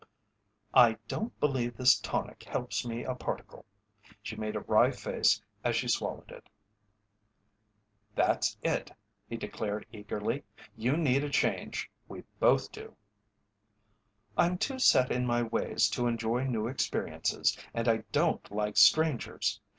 "I 0.73 0.97
don't 1.07 1.39
believe 1.39 1.77
this 1.77 1.99
tonic 1.99 2.41
helps 2.45 2.83
me 2.83 3.03
a 3.03 3.13
particle." 3.13 3.65
She 4.23 4.35
made 4.35 4.55
a 4.55 4.61
wry 4.61 4.89
face 4.89 5.39
as 5.63 5.75
she 5.75 5.87
swallowed 5.87 6.31
it. 6.31 6.49
"That's 8.15 8.57
it," 8.63 8.89
he 9.29 9.37
declared, 9.37 9.85
eagerly. 9.91 10.41
"You 10.75 10.97
need 10.97 11.23
a 11.23 11.29
change 11.29 11.91
we 12.09 12.23
both 12.39 12.71
do." 12.71 12.95
"I'm 14.35 14.57
too 14.57 14.79
set 14.79 15.11
in 15.11 15.27
my 15.27 15.43
ways 15.43 15.87
to 15.89 16.07
enjoy 16.07 16.45
new 16.47 16.65
experiences, 16.67 17.55
and 17.71 17.87
I 17.87 17.97
don't 18.11 18.49
like 18.51 18.77
strangers. 18.77 19.61